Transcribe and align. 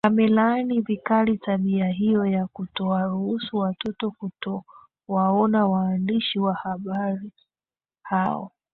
amelaani 0.03 0.81
vikali 0.81 1.37
tabia 1.37 1.87
hiyo 1.87 2.25
ya 2.25 2.47
kutowaruhusu 2.47 3.57
watu 3.57 4.11
kutowaona 4.11 5.67
waandishi 5.67 6.39
wa 6.39 6.53
habari 6.53 7.31
hao 8.01 8.51